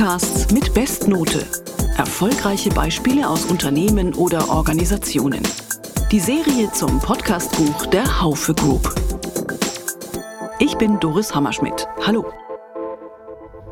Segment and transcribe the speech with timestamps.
[0.00, 1.46] Podcasts mit Bestnote.
[1.98, 5.42] Erfolgreiche Beispiele aus Unternehmen oder Organisationen.
[6.10, 8.94] Die Serie zum Podcastbuch der Haufe Group.
[10.58, 11.86] Ich bin Doris Hammerschmidt.
[12.06, 12.24] Hallo.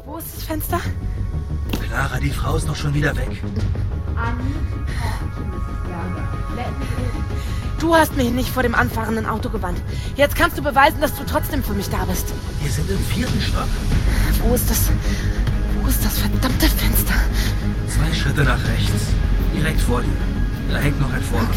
[0.04, 0.80] Wo ist das Fenster?
[1.86, 3.42] Clara, die Frau ist doch schon wieder weg.
[7.80, 9.80] Du hast mich nicht vor dem anfahrenden Auto gewandt.
[10.14, 12.26] Jetzt kannst du beweisen, dass du trotzdem für mich da bist.
[12.60, 13.68] Wir sind im vierten Stock.
[14.46, 14.90] Wo ist das?
[15.88, 17.14] Wo ist das verdammte Fenster?
[17.88, 19.06] Zwei Schritte nach rechts.
[19.56, 20.12] Direkt vor dir.
[20.70, 21.48] Da hängt noch ein Vorhang.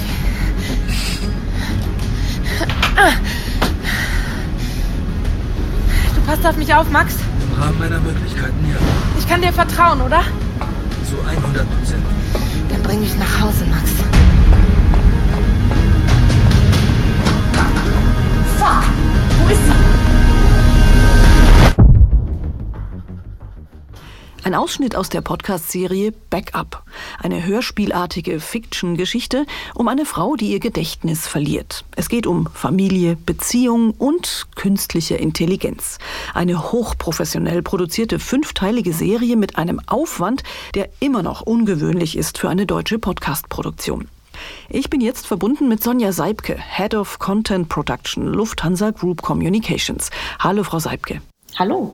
[6.16, 7.16] Du passt auf mich auf, Max.
[7.41, 8.77] Im Rahmen meiner Möglichkeiten, ja.
[9.20, 10.23] Ich kann dir vertrauen, oder?
[11.09, 12.04] Zu 100 Prozent.
[12.70, 14.30] Dann bring mich nach Hause, Max.
[24.52, 26.84] Ein Ausschnitt aus der Podcast-Serie Backup.
[27.20, 31.85] Eine hörspielartige Fiction-Geschichte um eine Frau, die ihr Gedächtnis verliert.
[31.96, 35.99] Es geht um Familie, Beziehung und künstliche Intelligenz.
[36.34, 40.43] Eine hochprofessionell produzierte fünfteilige Serie mit einem Aufwand,
[40.76, 44.10] der immer noch ungewöhnlich ist für eine deutsche Podcast-Produktion.
[44.68, 50.10] Ich bin jetzt verbunden mit Sonja Seibke, Head of Content Production, Lufthansa Group Communications.
[50.40, 51.21] Hallo, Frau Seibke.
[51.57, 51.91] Hallo.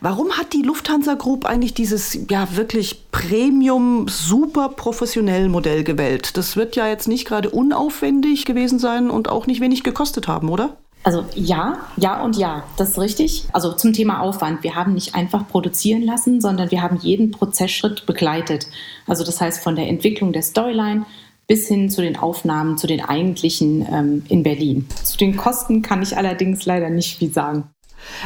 [0.00, 6.36] Warum hat die Lufthansa Group eigentlich dieses ja wirklich Premium super professionell Modell gewählt?
[6.36, 10.48] Das wird ja jetzt nicht gerade unaufwendig gewesen sein und auch nicht wenig gekostet haben,
[10.48, 10.76] oder?
[11.04, 13.44] Also ja, ja und ja, das ist richtig.
[13.52, 14.62] Also zum Thema Aufwand.
[14.62, 18.66] Wir haben nicht einfach produzieren lassen, sondern wir haben jeden Prozessschritt begleitet.
[19.06, 21.04] Also das heißt von der Entwicklung der Storyline
[21.46, 24.88] bis hin zu den Aufnahmen, zu den eigentlichen ähm, in Berlin.
[25.02, 27.64] Zu den Kosten kann ich allerdings leider nicht viel sagen.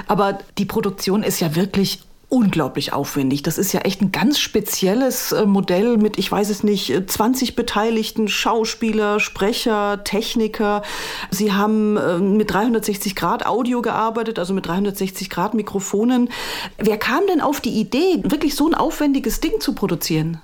[0.06, 3.42] Aber die Produktion ist ja wirklich unglaublich aufwendig.
[3.42, 7.56] Das ist ja echt ein ganz spezielles äh, Modell mit, ich weiß es nicht, 20
[7.56, 10.82] Beteiligten, Schauspieler, Sprecher, Techniker.
[11.30, 16.28] Sie haben äh, mit 360 Grad Audio gearbeitet, also mit 360 Grad Mikrofonen.
[16.76, 20.42] Wer kam denn auf die Idee, wirklich so ein aufwendiges Ding zu produzieren?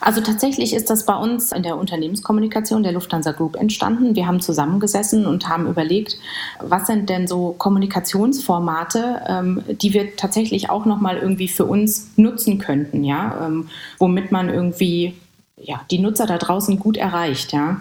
[0.00, 4.14] Also tatsächlich ist das bei uns in der Unternehmenskommunikation der Lufthansa Group entstanden.
[4.14, 6.18] Wir haben zusammengesessen und haben überlegt,
[6.60, 12.10] was sind denn so Kommunikationsformate, ähm, die wir tatsächlich auch noch mal irgendwie für uns
[12.16, 15.14] nutzen könnten, ja, ähm, womit man irgendwie
[15.58, 17.80] ja, die Nutzer da draußen gut erreicht, ja.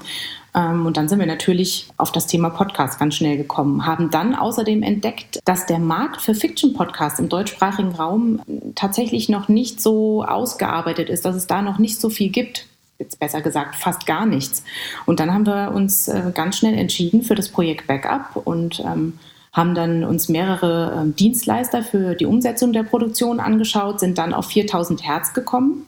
[0.56, 4.34] Ähm, und dann sind wir natürlich auf das Thema Podcast ganz schnell gekommen, haben dann
[4.34, 8.42] außerdem entdeckt, dass der Markt für Fiction-Podcasts im deutschsprachigen Raum
[8.76, 12.68] tatsächlich noch nicht so ausgearbeitet ist, dass es da noch nicht so viel gibt
[12.98, 14.64] jetzt besser gesagt fast gar nichts.
[15.06, 19.20] Und dann haben wir uns äh, ganz schnell entschieden für das Projekt Backup und ähm,
[19.52, 24.46] haben dann uns mehrere ähm, Dienstleister für die Umsetzung der Produktion angeschaut, sind dann auf
[24.46, 25.86] 4000 Hertz gekommen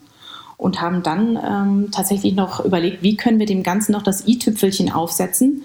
[0.57, 4.91] und haben dann ähm, tatsächlich noch überlegt, wie können wir dem Ganzen noch das i-Tüpfelchen
[4.91, 5.63] aufsetzen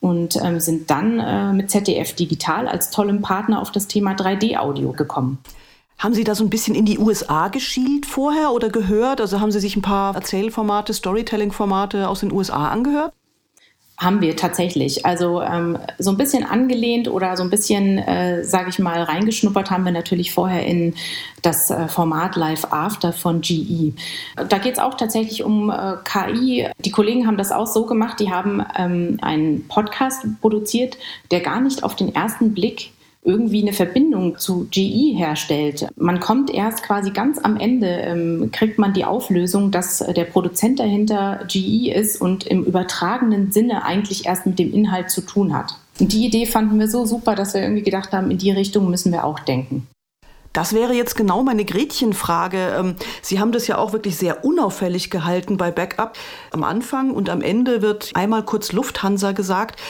[0.00, 4.92] und ähm, sind dann äh, mit ZDF Digital als tollem Partner auf das Thema 3D-Audio
[4.92, 5.38] gekommen.
[5.98, 9.20] Haben Sie da so ein bisschen in die USA geschielt vorher oder gehört?
[9.20, 13.14] Also haben Sie sich ein paar Erzählformate, Storytelling-Formate aus den USA angehört?
[13.96, 15.06] Haben wir tatsächlich.
[15.06, 19.70] Also ähm, so ein bisschen angelehnt oder so ein bisschen, äh, sage ich mal, reingeschnuppert
[19.70, 20.94] haben wir natürlich vorher in
[21.42, 23.92] das äh, Format Live After von GE.
[24.48, 26.68] Da geht es auch tatsächlich um äh, KI.
[26.80, 30.98] Die Kollegen haben das auch so gemacht, die haben ähm, einen Podcast produziert,
[31.30, 32.93] der gar nicht auf den ersten Blick
[33.24, 35.88] irgendwie eine Verbindung zu GE herstellt.
[35.96, 40.78] Man kommt erst quasi ganz am Ende, ähm, kriegt man die Auflösung, dass der Produzent
[40.78, 45.76] dahinter GE ist und im übertragenen Sinne eigentlich erst mit dem Inhalt zu tun hat.
[45.98, 48.90] Und die Idee fanden wir so super, dass wir irgendwie gedacht haben, in die Richtung
[48.90, 49.86] müssen wir auch denken.
[50.52, 52.76] Das wäre jetzt genau meine Gretchenfrage.
[52.78, 56.16] Ähm, Sie haben das ja auch wirklich sehr unauffällig gehalten bei Backup.
[56.52, 59.80] Am Anfang und am Ende wird einmal kurz Lufthansa gesagt.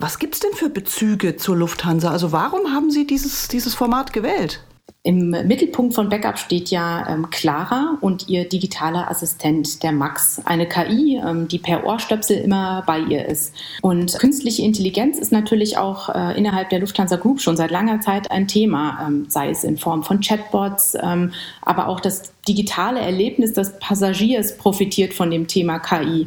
[0.00, 2.12] Was gibt es denn für Bezüge zur Lufthansa?
[2.12, 4.62] Also warum haben Sie dieses, dieses Format gewählt?
[5.04, 10.42] Im Mittelpunkt von Backup steht ja ähm, Clara und ihr digitaler Assistent, der Max.
[10.44, 13.54] Eine KI, ähm, die per Ohrstöpsel immer bei ihr ist.
[13.80, 18.30] Und künstliche Intelligenz ist natürlich auch äh, innerhalb der Lufthansa Group schon seit langer Zeit
[18.32, 21.32] ein Thema, ähm, sei es in Form von Chatbots, ähm,
[21.62, 26.26] aber auch das digitale Erlebnis des Passagiers profitiert von dem Thema KI.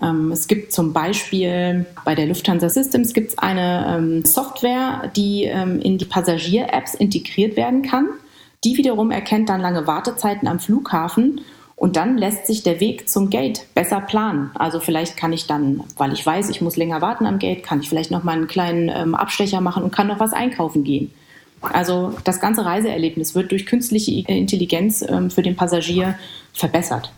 [0.00, 5.44] Ähm, es gibt zum Beispiel bei der Lufthansa Systems gibt es eine ähm, Software, die
[5.44, 8.08] in die Passagier-Apps integriert werden kann.
[8.64, 11.42] Die wiederum erkennt dann lange Wartezeiten am Flughafen
[11.76, 14.50] und dann lässt sich der Weg zum Gate besser planen.
[14.54, 17.80] Also vielleicht kann ich dann, weil ich weiß, ich muss länger warten am Gate, kann
[17.80, 21.12] ich vielleicht noch mal einen kleinen ähm, Abstecher machen und kann noch was einkaufen gehen.
[21.60, 26.18] Also das ganze Reiseerlebnis wird durch künstliche Intelligenz ähm, für den Passagier
[26.52, 27.10] verbessert.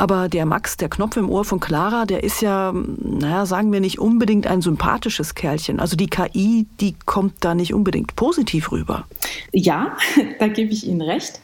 [0.00, 3.80] Aber der Max, der Knopf im Ohr von Clara, der ist ja, naja, sagen wir
[3.80, 5.78] nicht unbedingt ein sympathisches Kerlchen.
[5.78, 9.04] Also die KI, die kommt da nicht unbedingt positiv rüber.
[9.52, 9.98] Ja,
[10.38, 11.42] da gebe ich Ihnen recht.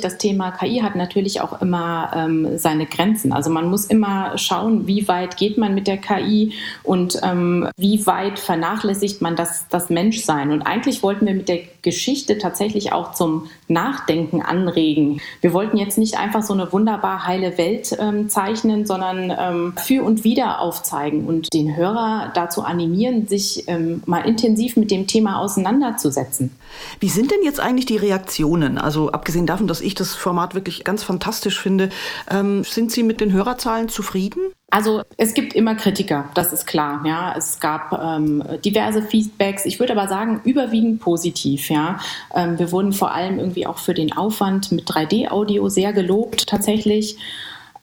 [0.00, 3.32] Das Thema KI hat natürlich auch immer ähm, seine Grenzen.
[3.32, 6.52] Also man muss immer schauen, wie weit geht man mit der KI
[6.84, 10.52] und ähm, wie weit vernachlässigt man das, das Menschsein.
[10.52, 15.20] Und eigentlich wollten wir mit der Geschichte tatsächlich auch zum Nachdenken anregen.
[15.40, 20.02] Wir wollten jetzt nicht einfach so eine wunderbar heile Welt ähm, zeichnen, sondern ähm, für
[20.02, 25.38] und wieder aufzeigen und den Hörer dazu animieren, sich ähm, mal intensiv mit dem Thema
[25.38, 26.50] auseinanderzusetzen.
[26.98, 28.78] Wie sind denn jetzt eigentlich die Reaktionen?
[28.78, 31.90] Also abgesehen davon, dass ich das Format wirklich ganz fantastisch finde,
[32.28, 34.40] ähm, sind Sie mit den Hörerzahlen zufrieden?
[34.76, 37.00] Also es gibt immer Kritiker, das ist klar.
[37.06, 39.64] Ja, es gab ähm, diverse Feedbacks.
[39.64, 41.70] Ich würde aber sagen überwiegend positiv.
[41.70, 41.98] Ja,
[42.34, 47.16] ähm, wir wurden vor allem irgendwie auch für den Aufwand mit 3D-Audio sehr gelobt tatsächlich.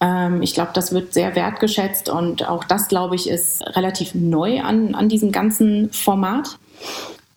[0.02, 4.62] Ähm, ich glaube, das wird sehr wertgeschätzt und auch das, glaube ich, ist relativ neu
[4.62, 6.60] an, an diesem ganzen Format.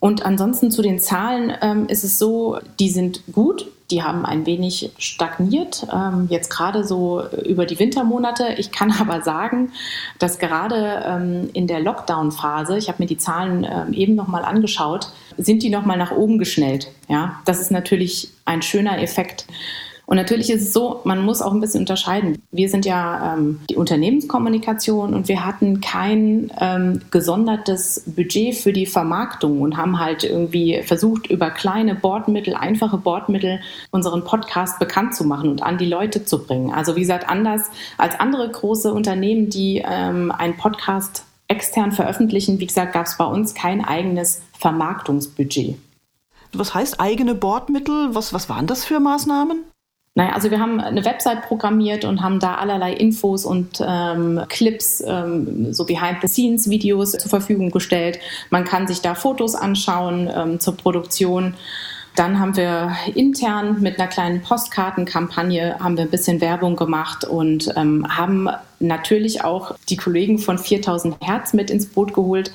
[0.00, 4.46] Und ansonsten zu den Zahlen ähm, ist es so, die sind gut, die haben ein
[4.46, 8.54] wenig stagniert, ähm, jetzt gerade so über die Wintermonate.
[8.58, 9.72] Ich kann aber sagen,
[10.18, 15.08] dass gerade ähm, in der Lockdown-Phase, ich habe mir die Zahlen ähm, eben nochmal angeschaut,
[15.36, 16.88] sind die nochmal nach oben geschnellt.
[17.08, 19.46] Ja, das ist natürlich ein schöner Effekt.
[20.06, 22.40] Und natürlich ist es so, man muss auch ein bisschen unterscheiden.
[22.52, 28.86] Wir sind ja ähm, die Unternehmenskommunikation und wir hatten kein ähm, gesondertes Budget für die
[28.86, 33.60] Vermarktung und haben halt irgendwie versucht, über kleine Bordmittel, einfache Bordmittel
[33.90, 36.72] unseren Podcast bekannt zu machen und an die Leute zu bringen.
[36.72, 37.62] Also wie gesagt, anders
[37.98, 43.24] als andere große Unternehmen, die ähm, einen Podcast extern veröffentlichen, wie gesagt, gab es bei
[43.24, 45.78] uns kein eigenes Vermarktungsbudget.
[46.52, 48.14] Was heißt eigene Bordmittel?
[48.14, 49.64] Was, was waren das für Maßnahmen?
[50.16, 55.04] Naja, also wir haben eine Website programmiert und haben da allerlei Infos und ähm, Clips,
[55.06, 58.18] ähm, so Behind-the-Scenes-Videos zur Verfügung gestellt.
[58.48, 61.52] Man kann sich da Fotos anschauen ähm, zur Produktion.
[62.14, 67.74] Dann haben wir intern mit einer kleinen Postkartenkampagne haben wir ein bisschen Werbung gemacht und
[67.76, 68.48] ähm, haben
[68.80, 72.52] natürlich auch die Kollegen von 4000 Hertz mit ins Boot geholt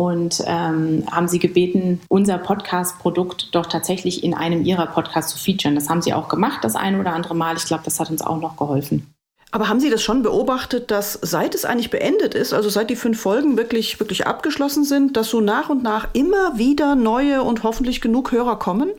[0.00, 5.74] und ähm, haben sie gebeten, unser Podcast-Produkt doch tatsächlich in einem ihrer Podcasts zu featuren.
[5.74, 7.58] Das haben sie auch gemacht, das eine oder andere Mal.
[7.58, 9.12] Ich glaube, das hat uns auch noch geholfen.
[9.50, 12.96] Aber haben Sie das schon beobachtet, dass seit es eigentlich beendet ist, also seit die
[12.96, 17.62] fünf Folgen wirklich, wirklich abgeschlossen sind, dass so nach und nach immer wieder neue und
[17.62, 18.92] hoffentlich genug Hörer kommen?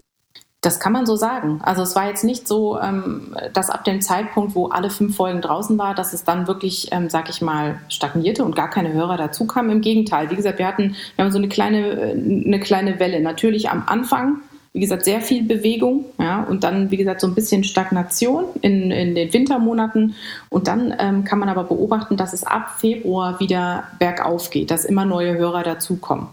[0.63, 1.59] Das kann man so sagen.
[1.63, 5.41] Also es war jetzt nicht so, ähm, dass ab dem Zeitpunkt, wo alle fünf Folgen
[5.41, 9.17] draußen war, dass es dann wirklich, ähm, sag ich mal, stagnierte und gar keine Hörer
[9.17, 9.71] dazu kamen.
[9.71, 13.21] Im Gegenteil, wie gesagt, wir hatten, wir haben so eine kleine, eine kleine Welle.
[13.21, 14.41] Natürlich am Anfang,
[14.73, 18.91] wie gesagt, sehr viel Bewegung, ja, und dann, wie gesagt, so ein bisschen Stagnation in,
[18.91, 20.13] in den Wintermonaten.
[20.49, 24.85] Und dann ähm, kann man aber beobachten, dass es ab Februar wieder bergauf geht, dass
[24.85, 26.27] immer neue Hörer dazukommen.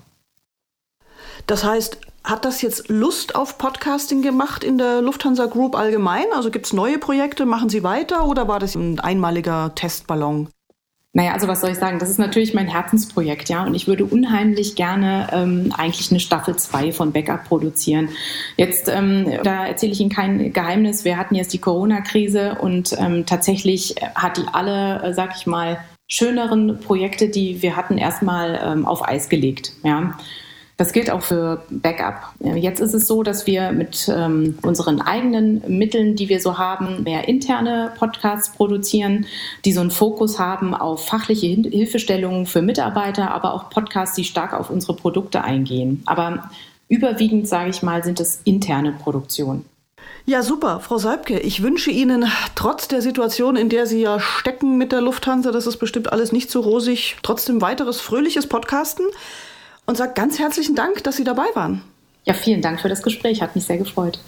[1.46, 6.26] Das heißt, hat das jetzt Lust auf Podcasting gemacht in der Lufthansa Group allgemein?
[6.34, 7.46] Also gibt es neue Projekte?
[7.46, 10.48] Machen Sie weiter oder war das ein einmaliger Testballon?
[11.14, 11.98] Naja, also was soll ich sagen?
[11.98, 13.64] Das ist natürlich mein Herzensprojekt, ja.
[13.64, 18.10] Und ich würde unheimlich gerne ähm, eigentlich eine Staffel 2 von Backup produzieren.
[18.56, 21.04] Jetzt, ähm, da erzähle ich Ihnen kein Geheimnis.
[21.04, 25.78] Wir hatten jetzt die Corona-Krise und ähm, tatsächlich hat die alle, äh, sag ich mal,
[26.08, 30.16] schöneren Projekte, die wir hatten, erstmal ähm, auf Eis gelegt, ja.
[30.78, 32.32] Das gilt auch für Backup.
[32.38, 37.02] Jetzt ist es so, dass wir mit ähm, unseren eigenen Mitteln, die wir so haben,
[37.02, 39.26] mehr interne Podcasts produzieren,
[39.64, 44.52] die so einen Fokus haben auf fachliche Hilfestellungen für Mitarbeiter, aber auch Podcasts, die stark
[44.52, 46.04] auf unsere Produkte eingehen.
[46.06, 46.48] Aber
[46.88, 49.64] überwiegend, sage ich mal, sind es interne Produktionen.
[50.26, 51.40] Ja, super, Frau Seibke.
[51.40, 55.66] Ich wünsche Ihnen trotz der Situation, in der Sie ja stecken mit der Lufthansa, das
[55.66, 59.06] ist bestimmt alles nicht so rosig, trotzdem weiteres fröhliches Podcasten
[59.88, 61.82] und sage ganz herzlichen Dank, dass Sie dabei waren.
[62.24, 64.20] Ja, vielen Dank für das Gespräch, hat mich sehr gefreut.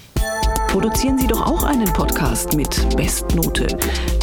[0.68, 3.66] Produzieren Sie doch auch einen Podcast mit Bestnote.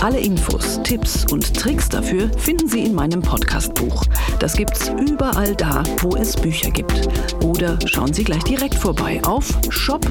[0.01, 4.03] Alle Infos, Tipps und Tricks dafür finden Sie in meinem Podcastbuch.
[4.39, 7.08] Das gibt's überall da, wo es Bücher gibt.
[7.44, 10.10] Oder schauen Sie gleich direkt vorbei auf shop.haufe.de.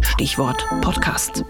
[0.00, 1.44] Stichwort Podcast.